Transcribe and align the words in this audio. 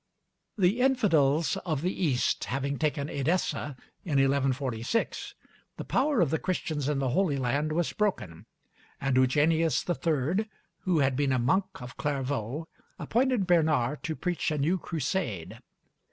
The 0.57 0.79
infidels 0.79 1.57
of 1.57 1.83
the 1.83 1.93
East 1.93 2.45
having 2.45 2.79
taken 2.79 3.07
Edessa 3.07 3.77
in 4.03 4.13
1146, 4.13 5.35
the 5.77 5.83
power 5.85 6.21
of 6.21 6.31
the 6.31 6.39
Christians 6.39 6.89
in 6.89 6.97
the 6.97 7.09
Holy 7.09 7.37
Land 7.37 7.71
was 7.71 7.93
broken; 7.93 8.47
and 8.99 9.15
Eugenius 9.15 9.85
III., 9.87 10.49
who 10.85 10.97
had 11.01 11.15
been 11.15 11.31
a 11.31 11.37
monk 11.37 11.65
of 11.79 11.97
Clairvaux, 11.97 12.67
appointed 12.97 13.45
Bernard 13.45 14.01
to 14.01 14.15
preach 14.15 14.49
a 14.49 14.57
new 14.57 14.79
crusade. 14.79 15.59